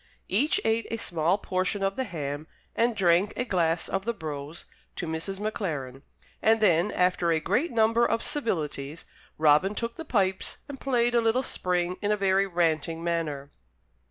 Each 0.29 0.59
ate 0.65 0.87
a 0.89 0.97
small 0.97 1.37
portion 1.37 1.83
of 1.83 1.95
the 1.95 2.05
ham 2.05 2.47
and 2.75 2.95
drank 2.95 3.33
a 3.37 3.45
glass 3.45 3.87
of 3.87 4.03
the 4.03 4.15
brose 4.15 4.65
to 4.95 5.05
Mrs. 5.05 5.39
Maclaren; 5.39 6.01
and 6.41 6.59
then, 6.59 6.91
after 6.91 7.29
a 7.29 7.39
great 7.39 7.69
number 7.71 8.03
of 8.03 8.23
civilities, 8.23 9.05
Robin 9.37 9.75
took 9.75 9.97
the 9.97 10.03
pipes 10.03 10.57
and 10.67 10.79
played 10.81 11.13
a 11.13 11.21
little 11.21 11.43
spring 11.43 11.97
in 12.01 12.11
a 12.11 12.17
very 12.17 12.47
ranting 12.47 13.03
manner. 13.03 13.51